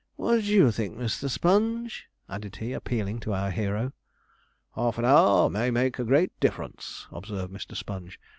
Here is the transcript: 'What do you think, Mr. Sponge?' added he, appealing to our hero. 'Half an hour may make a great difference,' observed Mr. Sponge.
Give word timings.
'What 0.15 0.37
do 0.37 0.45
you 0.51 0.71
think, 0.71 0.97
Mr. 0.97 1.29
Sponge?' 1.29 2.09
added 2.27 2.55
he, 2.55 2.73
appealing 2.73 3.19
to 3.19 3.33
our 3.35 3.51
hero. 3.51 3.91
'Half 4.73 4.97
an 4.97 5.05
hour 5.05 5.47
may 5.47 5.69
make 5.69 5.99
a 5.99 6.03
great 6.03 6.31
difference,' 6.39 7.05
observed 7.11 7.53
Mr. 7.53 7.75
Sponge. 7.75 8.19